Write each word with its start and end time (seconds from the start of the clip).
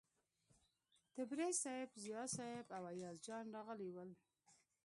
تبریز 1.15 1.55
صیب، 1.63 1.89
ضیا 2.03 2.23
صیب 2.37 2.65
او 2.77 2.83
ایاز 2.93 3.17
جان 3.25 3.45
راغلي 3.55 3.89
ول. 3.91 4.11